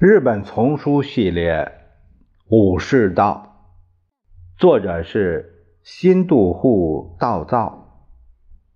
[0.00, 1.72] 日本丛书系列
[2.56, 3.56] 《武士道》，
[4.60, 8.04] 作者是新渡户道造。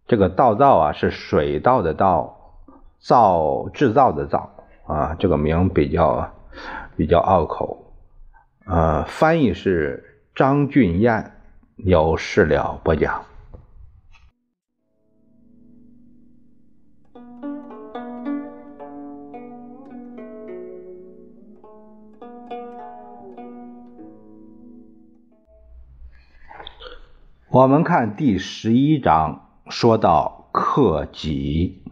[0.09, 2.57] 这个道造啊，是水稻的稻，
[2.99, 4.51] 造制造的造
[4.85, 5.15] 啊。
[5.17, 6.33] 这个名比较
[6.97, 7.95] 比较拗口。
[8.67, 11.31] 呃，翻译是张俊彦，
[11.77, 13.23] 有事了播讲。
[27.53, 31.83] 我们看第十一章，说到克己。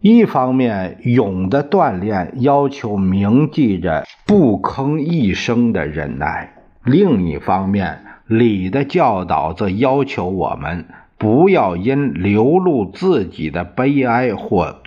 [0.00, 10.86] 一方面，勇的锻炼要求铭记着不吭一声的忍耐；另一方面，礼的教导则要求我们
[11.18, 14.80] 不要因流露自己的悲哀或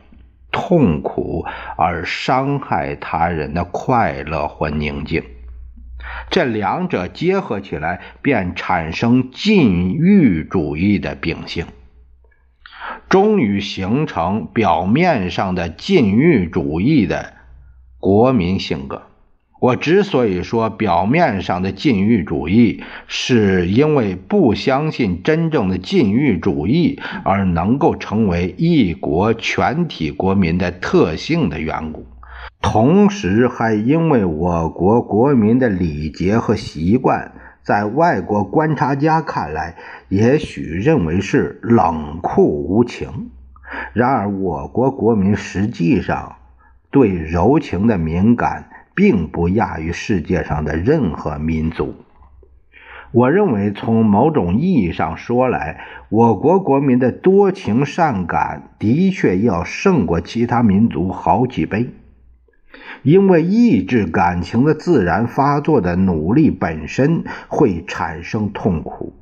[0.52, 1.46] 痛苦
[1.78, 5.24] 而伤害他人的快乐或宁静。
[6.30, 11.66] 这两者结合起来，便产生禁欲主义的秉性，
[13.10, 17.34] 终于形成表面上的禁欲主义的
[18.00, 19.04] 国民性格。
[19.62, 32.06] 我之所以说表面上的禁欲主义，是因为不相信真正的禁欲主义而能够成为一国全体国民的特性的缘故。
[32.66, 39.76] 同时，还因为我国国民的礼节和习惯，在外国观察家看来，
[40.08, 43.30] 也许认为是冷酷无情。
[43.92, 46.38] 然而，我国国民实际上
[46.90, 51.94] 对柔情的敏感，并不亚于世界上的任何民族。
[53.12, 61.90] 我认为，从某种意义上说来，我国国民的多情善感的确要胜过其他民族好几倍。
[63.02, 69.14] 因为抑制感情的自然发作的努力本身会产生痛苦，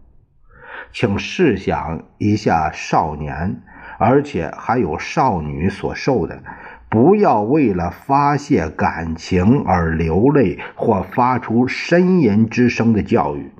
[0.92, 3.62] 请试想一下少年，
[3.98, 6.44] 而且还有少女所受的，
[6.90, 13.52] 不要为了发泄感情而流泪或发出呻吟之声的教育，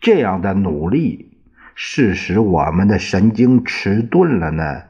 [0.00, 1.38] 这样的努力
[1.74, 4.82] 是使我们的神经迟钝了呢，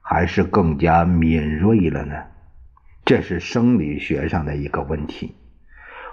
[0.00, 2.14] 还是更加敏锐了呢？
[3.08, 5.34] 这是生理学上的一个问题。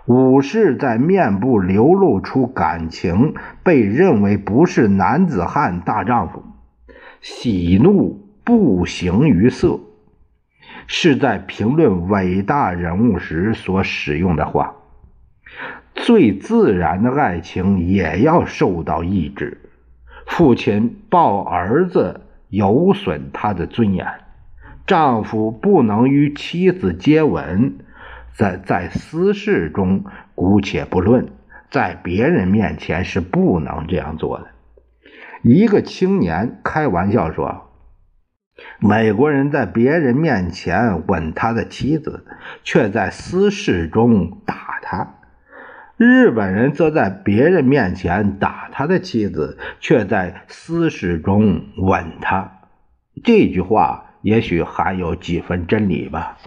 [0.05, 3.33] 武士在面部流露出感情，
[3.63, 6.41] 被认为不是男子汉大丈夫。
[7.19, 9.77] 喜怒不形于色，
[10.87, 14.73] 是在评论伟大人物时所使用的话。
[15.95, 19.69] 最自然的爱情也要受到抑制。
[20.27, 24.07] 父亲抱儿子，有损他的尊严。
[24.87, 27.79] 丈夫不能与妻子接吻，
[28.33, 31.29] 在在私事中姑且不论，
[31.71, 34.45] 在别人面前是不能这样做的。
[35.41, 37.71] 一个青年开玩笑说
[38.79, 42.23] ：“美国人在别人面前吻他的妻子，
[42.63, 45.15] 却在私事中打他；
[45.97, 52.59] 日本人则在别人面前打他的妻子，却在私事中吻他。”
[53.23, 54.04] 这句话。
[54.25, 56.39] 也许还有几分真理吧。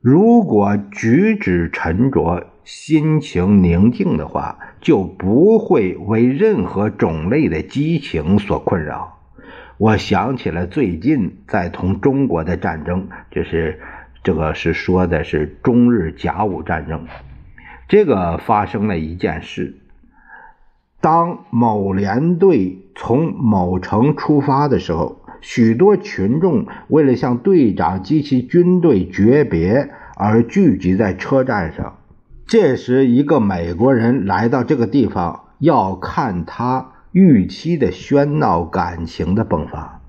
[0.00, 9.20] 如果举止沉着、心情宁静的话，就不会为任何种类的激情所困扰。
[9.78, 13.80] 我想起了最近在同中国的战争，就是
[14.24, 17.06] 这个是说的是中日甲午战争。
[17.86, 19.76] 这个发生了一件事：
[21.00, 25.20] 当某连队从某城出发的时候。
[25.46, 31.98] 许多群众为了向队长及其军队诀别而聚集在车站上。
[32.46, 40.00] 这时，一个美国人来到这个地方，要看他预期的喧闹感情的迸发。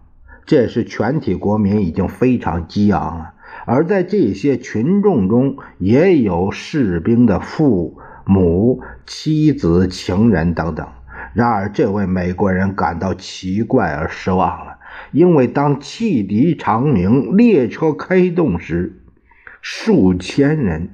[0.45, 3.33] 这时，全体国民已经非常激昂了，
[3.65, 10.87] 而在这些群众中，也有士兵的父母、妻子、情人等等。
[11.33, 14.74] 然而，这位美国人感到奇怪而失望了。
[15.11, 19.03] 因为当汽笛长鸣、列车开动时，
[19.61, 20.89] 数千人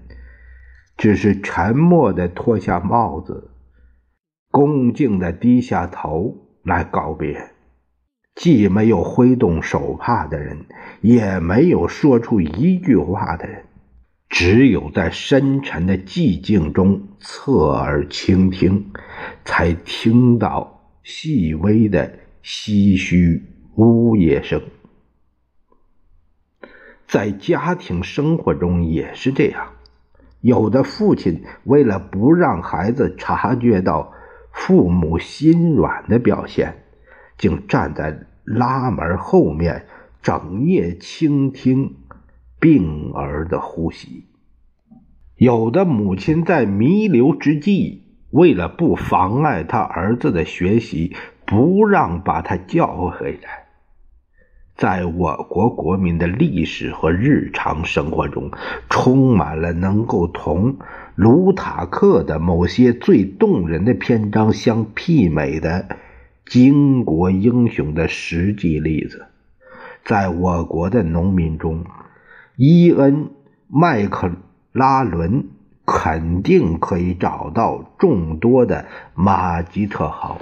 [0.98, 3.52] 只是沉默地脱下帽子，
[4.50, 7.52] 恭敬地低下头来告别，
[8.36, 10.66] 既没有挥动手帕的人，
[11.02, 13.64] 也没有说出一句话的人，
[14.30, 18.92] 只有在深沉的寂静中侧耳倾听，
[19.44, 23.44] 才听到细微的唏嘘。
[23.84, 24.62] 呜咽声，
[27.08, 29.70] 在家庭生活中也是这样。
[30.40, 34.14] 有的父亲为了不让孩子察觉到
[34.52, 36.84] 父母心软的表现，
[37.40, 39.88] 竟站在拉门后面，
[40.22, 41.96] 整夜倾听
[42.60, 44.28] 病儿的呼吸。
[45.38, 51.16] 有的母亲在弥留之际，为了不妨碍他儿子的学习，
[51.48, 53.61] 不让把他叫回来。
[54.82, 58.50] 在我国国民的历史和日常生活中，
[58.90, 60.78] 充满了能够同
[61.14, 65.86] 卢塔克的某些最动人的篇章相媲美的
[66.48, 69.28] 巾帼英雄的实际例子。
[70.04, 71.86] 在我国的农民中，
[72.56, 73.26] 伊恩·
[73.68, 74.32] 麦克
[74.72, 75.46] 拉伦
[75.86, 80.42] 肯定可以找到众多的马吉特号。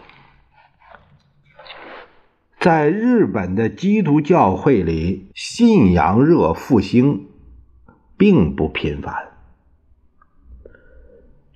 [2.59, 7.27] 在日本的基督教会里，信仰热复兴
[8.17, 9.15] 并不频繁。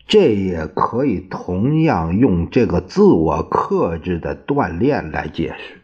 [0.08, 5.82] 这也可以同样用这个自我克制的锻炼来解释。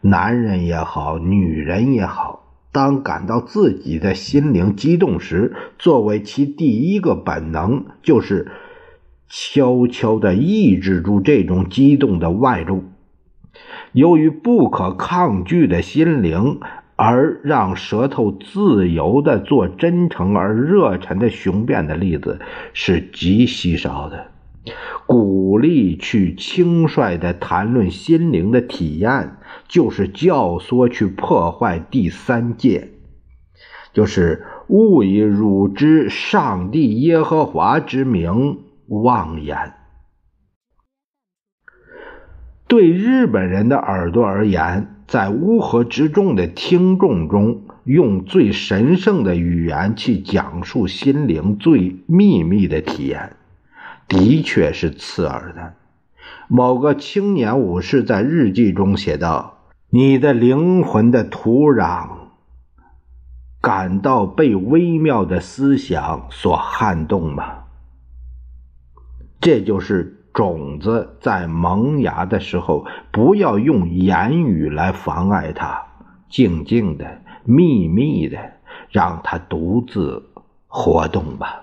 [0.00, 8.52] 男人也好，女人也好，当感到自己的心灵激动时，作为其第一个本能，就是
[9.28, 12.84] 悄悄地抑制住这种激动的外露。
[13.92, 16.60] 由于不可抗拒的心灵，
[16.96, 22.40] 而让舌头自由地做真诚而热忱的雄辩的例子
[22.72, 24.26] 是极稀少的。
[25.06, 29.36] 鼓励去轻率地谈论心灵的体验，
[29.68, 32.88] 就是教唆去破坏第三界，
[33.92, 39.74] 就是勿以汝之上帝耶和华之名妄言。
[42.66, 53.36] 对日本人的耳朵而言，在乌合之众的听众中，用最神圣的语言去讲述心灵最秘密的体验，
[54.08, 55.74] 的确是刺耳的。
[56.48, 59.58] 某个青年武士在日记中写道
[59.90, 62.08] ：“你的灵魂的土壤
[63.60, 67.64] 感到被微妙的思想所撼动吗？”
[69.38, 70.23] 这就是。
[70.34, 75.80] 种子在萌芽的时候，不要用言语来妨碍它，
[76.28, 78.36] 静静的、秘密的，
[78.90, 80.22] 让它独自
[80.66, 81.60] 活动吧。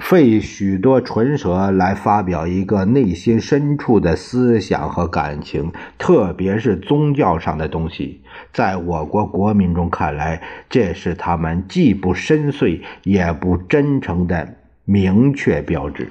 [0.00, 8.22] 费许多唇舌来发表一个内心深处的思想和感情，特别是宗教上的东西，
[8.52, 16.10] 在我国国民中看来，这是他们既不深邃也不真诚的明确标志。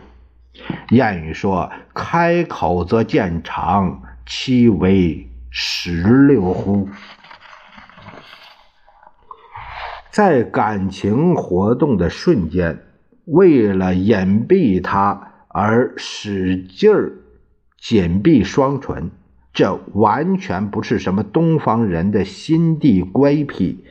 [0.90, 6.90] 谚语说：“开口则见长，其为石榴乎？”
[10.12, 12.80] 在感情活动的瞬间，
[13.26, 17.14] 为了隐蔽它而使劲儿
[17.78, 19.12] 紧闭双唇，
[19.54, 23.86] 这完全不是什么东方人的心地乖僻。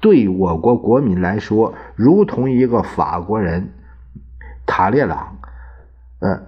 [0.00, 3.72] 对我国国民来说，如同一个法国人
[4.66, 5.39] 塔列朗。
[6.20, 6.40] 呃，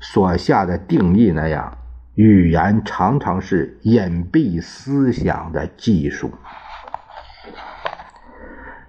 [0.00, 1.76] 所下的定义那样，
[2.14, 6.30] 语言常常是隐蔽思想的技术。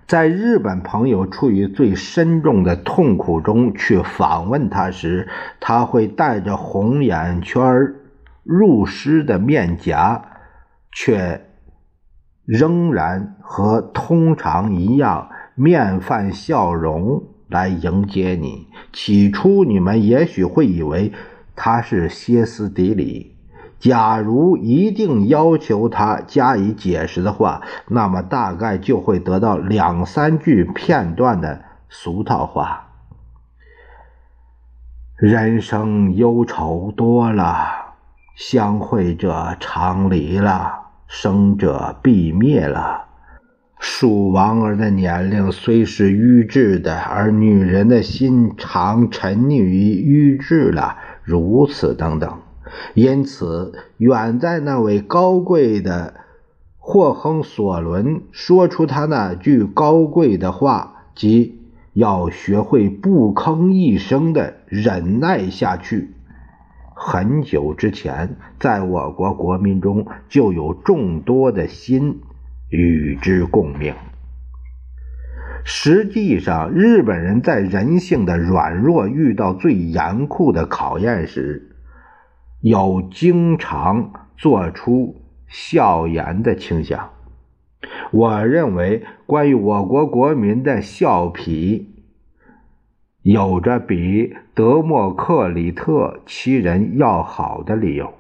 [0.06, 5.28] 在日本朋友处于最深重的痛苦中去访问他时，
[5.60, 7.94] 他会带着红眼圈、
[8.44, 10.24] 入湿的面颊，
[10.94, 11.42] 却
[12.46, 17.22] 仍然和通常一样面泛笑容。
[17.48, 18.68] 来迎接你。
[18.94, 21.14] 起初，你们也许会以为
[21.56, 23.36] 他是歇斯底里。
[23.80, 32.88] 假如一定要求他加以解释的话，那么大概就会得到两三句片段的俗套话
[35.16, 37.94] ：“人生忧愁多了，
[38.36, 43.06] 相会者常离了，生者必灭了。”
[43.80, 52.40] 树王儿的年龄虽是愚智的，而女人的心常沉溺于愚智了，如此等等。
[52.96, 56.16] 因此，远在那位高贵的
[56.80, 61.60] 霍亨索伦说出他那句高贵的话，即
[61.94, 66.14] 要学会不吭一声的忍耐下去。
[66.94, 72.22] 很久之前，在我国国民中就有众多的心。
[72.70, 73.94] 与之共命。
[75.64, 81.76] 实际上，日本人在人性的软弱遇到最严酷的考验时，
[82.62, 87.10] 有经常做出笑言的倾向。
[88.12, 91.94] 我认为，关于我国国民的笑皮，
[93.22, 98.14] 有着比德莫克里特其人要好的理由。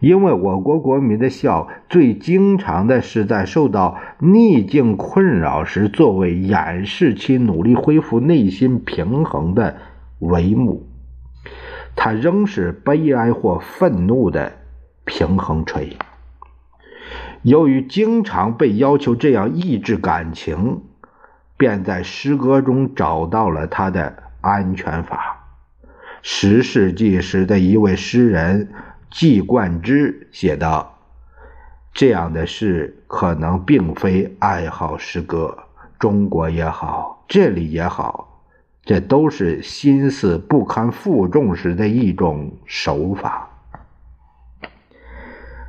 [0.00, 9.76] 因为我国国民的笑最经常的是在受到逆境困扰时，作为掩饰其努力恢复内心平衡的
[10.20, 10.88] 帷幕，
[11.96, 14.52] 它仍是悲哀或愤怒的
[15.04, 15.96] 平衡锤。
[17.42, 20.82] 由于经常被要求这样抑制感情，
[21.56, 25.46] 便在诗歌中找到了他的安全法。
[26.22, 28.68] 十世纪时的一位诗人。
[29.10, 30.98] 季冠之写道
[31.92, 35.58] ：“这样的事可能并非爱好诗歌，
[35.98, 38.44] 中国也好，这里也好，
[38.84, 43.50] 这都是心思不堪负重时的一种手法。”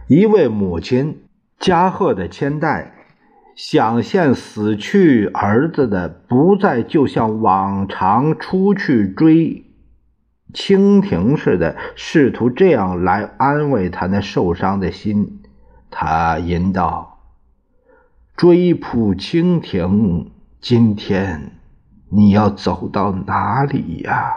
[0.07, 1.23] 一位母亲
[1.57, 2.93] 加贺的千代
[3.55, 9.65] 想象死去儿子的不再就像往常出去追。
[10.53, 15.41] 蜻蜓似的，试图这样来安慰他那受伤的心。
[15.89, 17.19] 他吟道
[18.37, 21.51] ：“追捕蜻蜓，今天
[22.09, 24.33] 你要走到哪里呀？”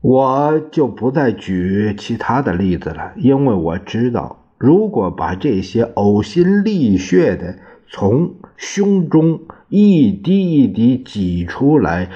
[0.00, 9.40] 我就不再举其他的例子了，因为我知道，如果把这些呕心沥血的从胸中。
[9.68, 12.08] 一滴一滴挤出来，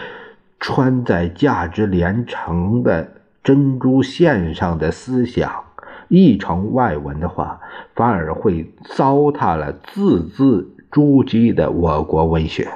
[0.61, 3.09] 穿在价值连城的
[3.43, 5.65] 珍珠线上的思想，
[6.07, 7.61] 译成外文的话，
[7.97, 12.69] 反而会糟蹋了字字珠玑的我国文学。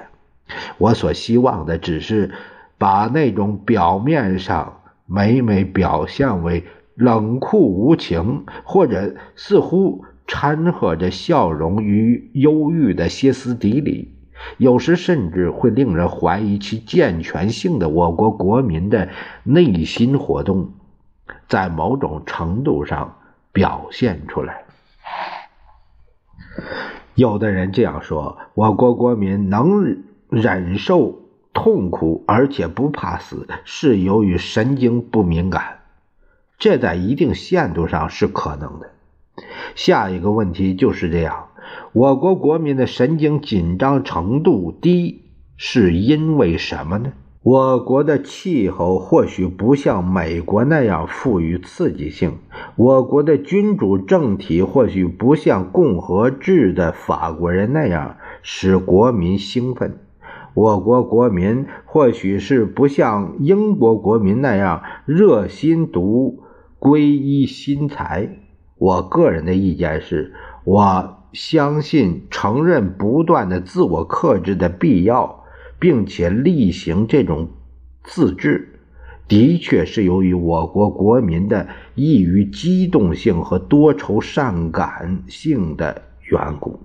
[0.79, 2.33] 我所希望的，只是
[2.77, 6.65] 把那种表面上每每表现为
[6.97, 14.14] 冷酷无情，或者似乎掺和着笑容与忧郁的歇斯底里。
[14.59, 19.09] 有时甚至会令人怀疑其健全性的我国国民的
[19.43, 20.73] 内心活动，
[21.49, 23.19] 在某种程度上
[23.53, 24.65] 表现出来。
[27.15, 31.21] 有的人这样说：我国国民能忍受
[31.53, 35.79] 痛苦，而且不怕死，是由于神经不敏感。
[36.59, 38.91] 这在一定限度上是可能的。
[39.75, 41.49] 下一个问题就是这样。
[41.93, 45.23] 我国国民的神经紧张程度低，
[45.57, 47.13] 是因为什么呢？
[47.43, 52.39] 我国的气候或许不像美国那样富于刺激性，
[52.75, 59.99] 我国的君主政体或许不像共和制的法国人那样使国民兴奋，
[60.55, 66.45] 我国国民或许是不像英国国民那样热心读
[66.81, 68.39] 皈依新才。
[68.79, 70.33] 我个人的意见是，
[70.65, 71.24] 我。
[71.35, 75.45] 相信承认不断的自我克制的必要，
[75.81, 77.51] 并且例行这种
[78.05, 78.79] 自治，
[79.27, 86.79] 的确是由于我国国民的易于机动性和多愁善感性的缘故。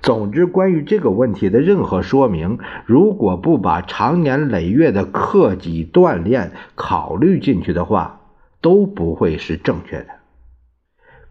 [0.00, 8.20] 总之，关于这个问题的任何说明，如果不把长年累月的克己锻炼考虑进去的话，
[8.60, 10.06] 都不会是正确的。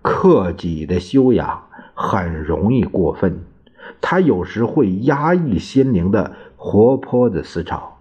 [0.02, 1.67] 克己的修养。
[2.00, 3.40] 很容易过分，
[4.02, 7.98] 他有时会压抑心灵的活泼的思潮，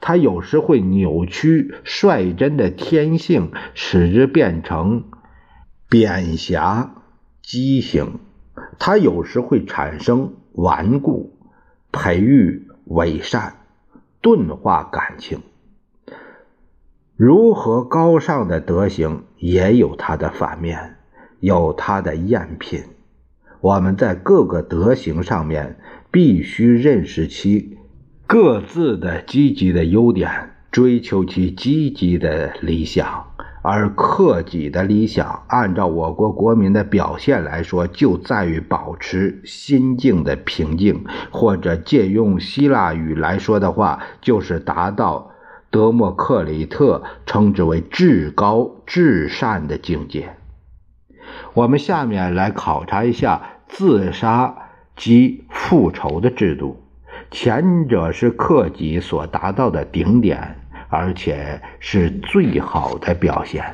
[0.00, 5.04] 他有时会扭曲率真的天性，使之变成
[5.88, 6.96] 扁狭
[7.40, 8.18] 畸形；
[8.80, 11.32] 他有时会产生顽固，
[11.92, 13.54] 培育伪善，
[14.20, 15.42] 钝化感情。
[17.14, 20.96] 如何高尚的德行，也有它的反面，
[21.38, 22.82] 有它的赝品。
[23.60, 25.78] 我们在各个德行上面
[26.10, 27.76] 必须认识其
[28.26, 30.30] 各自的积极的优点，
[30.70, 33.24] 追求其积极的理想。
[33.60, 45.32] 而克己的理想，按照我国国民的表现来说，就在于保持心境的平静，或者借用希腊语来说的话，就是达到
[45.70, 50.37] 德谟克里特称之为至高至善的境界。
[51.54, 54.54] 我们下面来考察一下自杀
[54.96, 56.82] 及复仇的制度，
[57.30, 60.56] 前者是克己所达到的顶点，
[60.88, 63.64] 而且是最好的表现。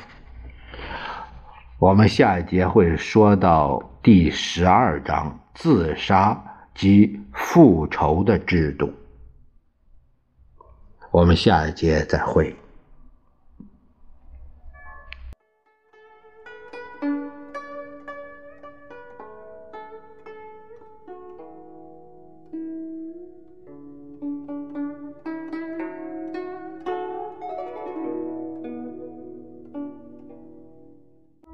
[1.78, 6.42] 我们下一节会说到第十二章自杀
[6.74, 8.92] 及复仇的制度。
[11.10, 12.56] 我们下一节再会。